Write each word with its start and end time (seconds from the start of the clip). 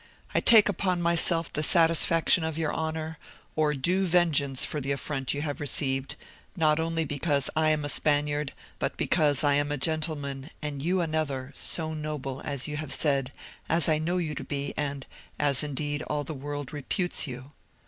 I 0.33 0.39
take 0.39 0.67
upon 0.67 0.99
myself 0.99 1.53
the 1.53 1.61
satisfaction 1.61 2.43
of 2.43 2.57
your 2.57 2.73
honour, 2.73 3.19
or 3.55 3.75
due 3.75 4.05
vengeance 4.07 4.65
for 4.65 4.81
the 4.81 4.91
affront 4.91 5.35
you 5.35 5.43
have 5.43 5.59
received, 5.59 6.15
not 6.55 6.79
only 6.79 7.05
because 7.05 7.51
I 7.55 7.69
am 7.69 7.85
a 7.85 7.87
Spaniard, 7.89 8.53
but 8.79 8.97
because 8.97 9.43
I 9.43 9.53
am 9.53 9.71
a 9.71 9.77
gentleman, 9.77 10.49
and 10.59 10.81
you 10.81 11.01
another, 11.01 11.51
so 11.53 11.93
noble, 11.93 12.41
as 12.43 12.67
you 12.67 12.77
have 12.77 12.91
said, 12.91 13.31
as 13.69 13.87
I 13.87 13.99
know 13.99 14.17
you 14.17 14.33
to 14.33 14.43
be, 14.43 14.73
and 14.75 15.05
as, 15.37 15.61
indeed, 15.61 16.01
all 16.07 16.23
the 16.23 16.33
world 16.33 16.73
reputes 16.73 17.27
you. 17.27 17.51